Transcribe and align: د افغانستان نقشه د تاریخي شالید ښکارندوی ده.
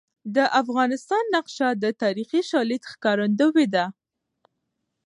د 0.35 0.37
افغانستان 0.61 1.23
نقشه 1.35 1.67
د 1.83 1.85
تاریخي 2.01 2.41
شالید 2.51 2.81
ښکارندوی 2.91 3.65
ده. 3.75 3.85